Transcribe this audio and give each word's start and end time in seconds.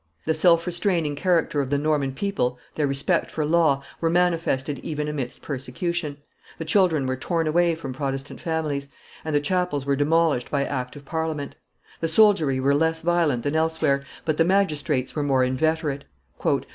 The 0.25 0.33
self 0.33 0.65
restraining 0.65 1.15
character 1.15 1.61
of 1.61 1.69
the 1.69 1.77
Norman 1.77 2.11
people, 2.13 2.57
their 2.73 2.87
respect 2.87 3.29
for 3.29 3.45
law, 3.45 3.83
were 3.99 4.09
manifested 4.09 4.79
even 4.79 5.07
amidst 5.07 5.43
persecution; 5.43 6.17
the 6.57 6.65
children 6.65 7.05
were 7.05 7.15
torn 7.15 7.45
away 7.45 7.75
from 7.75 7.93
Protestant 7.93 8.41
families, 8.41 8.89
and 9.23 9.35
the 9.35 9.39
chapels 9.39 9.85
were 9.85 9.95
demolished 9.95 10.49
by 10.49 10.65
act 10.65 10.95
of 10.95 11.05
Parliament; 11.05 11.53
the 11.99 12.07
soldiery 12.07 12.59
were 12.59 12.73
less 12.73 13.03
violent 13.03 13.43
than 13.43 13.55
elsewhere, 13.55 14.03
but 14.25 14.37
the 14.37 14.43
magistrates 14.43 15.15
were 15.15 15.21
more 15.21 15.43
inveterate. 15.43 16.05